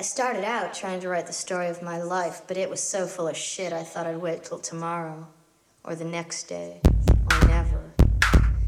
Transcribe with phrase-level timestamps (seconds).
[0.00, 3.06] I started out trying to write the story of my life, but it was so
[3.06, 5.28] full of shit I thought I'd wait till tomorrow,
[5.84, 6.80] or the next day,
[7.30, 7.92] or never.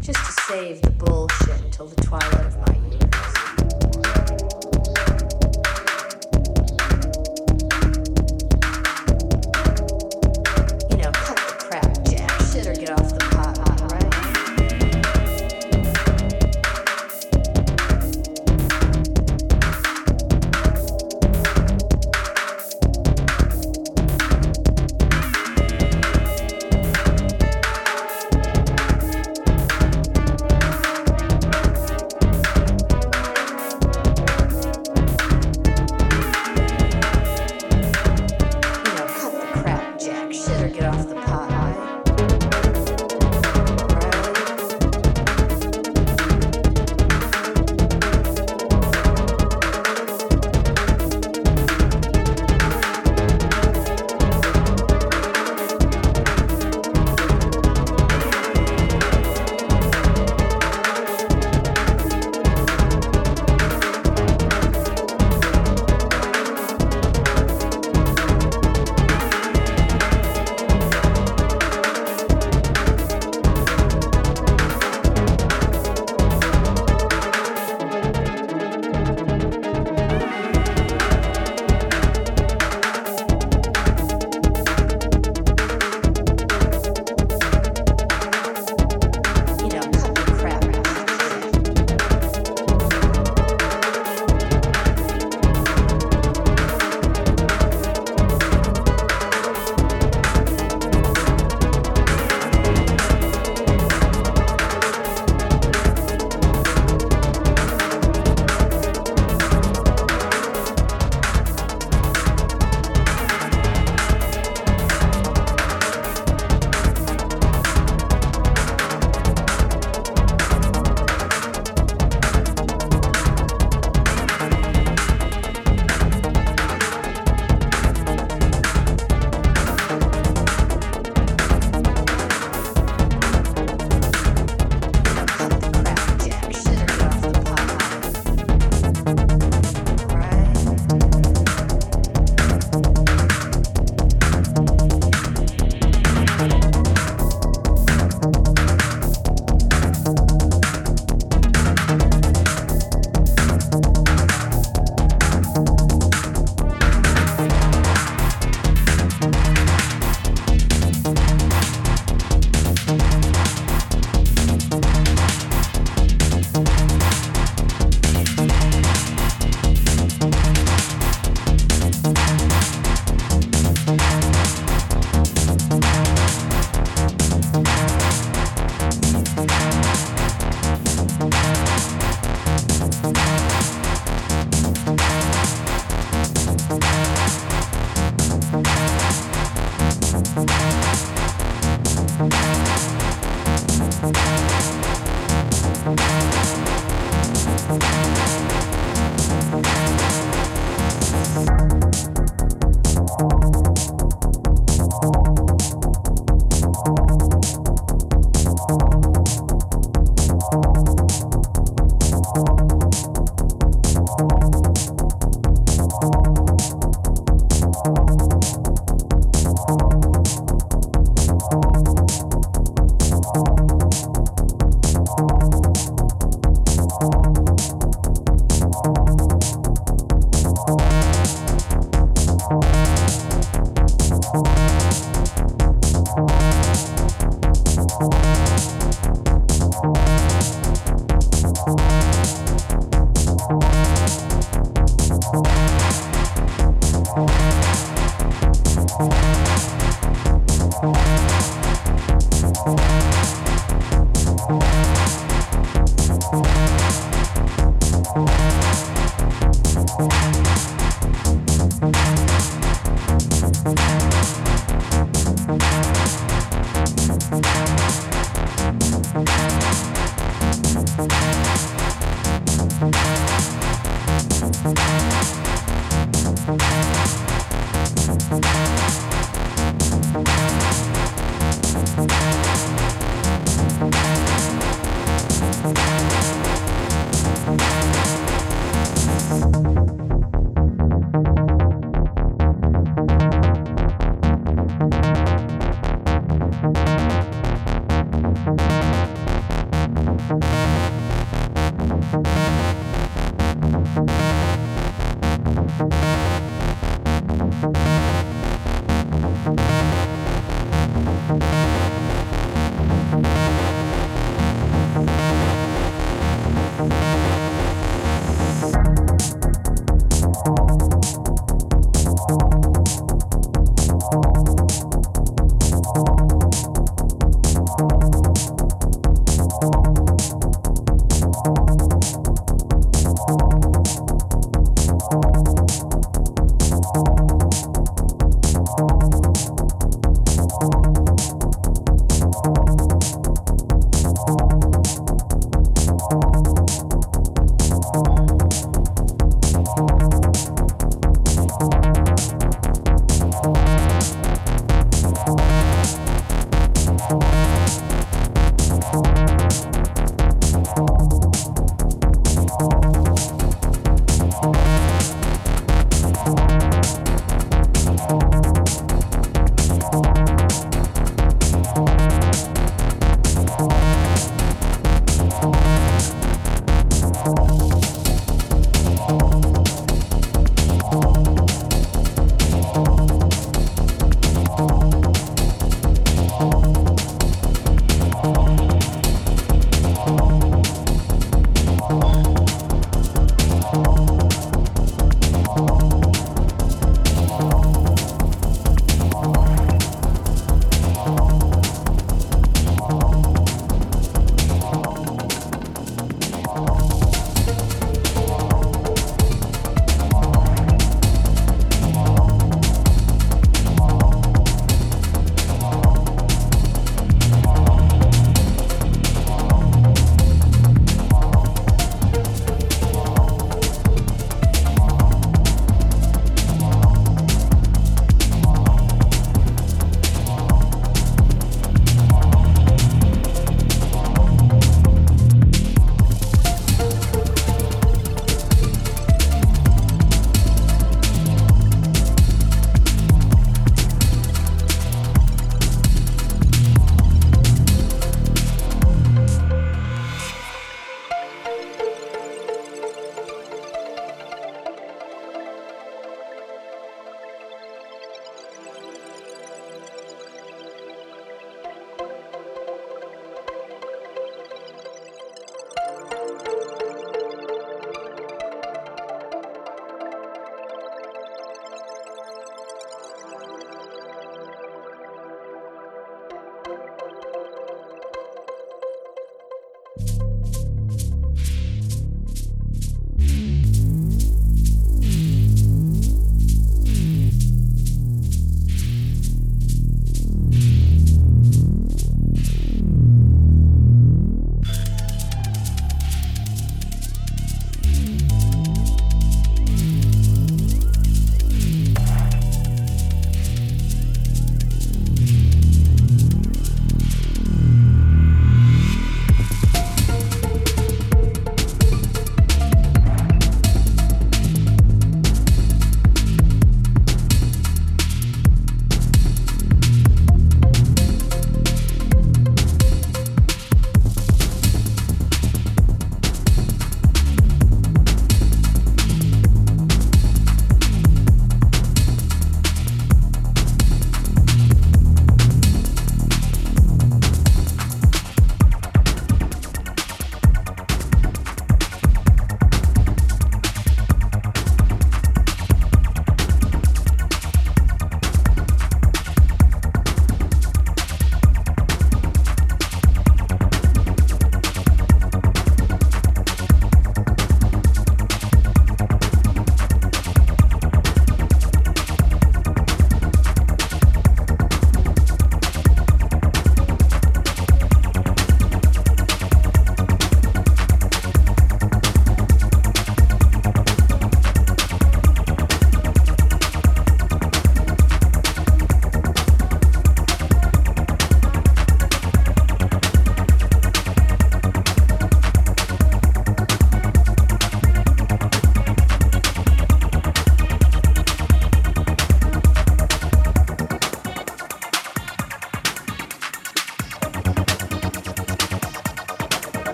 [0.00, 4.73] Just to save the bullshit until the twilight of my years.